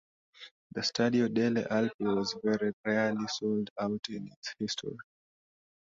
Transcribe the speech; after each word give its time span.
The 0.73 0.81
Stadio 0.81 1.27
delle 1.31 1.63
Alpi 1.67 2.05
was 2.17 2.35
very 2.43 2.73
rarely 2.83 3.27
sold 3.27 3.69
out 3.79 4.03
in 4.09 4.31
its 4.31 4.55
history. 4.57 4.97